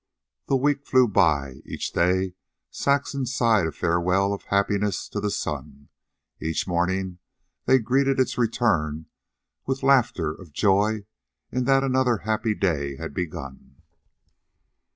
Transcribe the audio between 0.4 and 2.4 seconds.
The week flew by; each day